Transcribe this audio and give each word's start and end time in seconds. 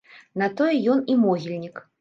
На 0.41 0.47
тое 0.61 0.71
ён 0.95 1.05
і 1.15 1.19
могільнік. 1.27 1.89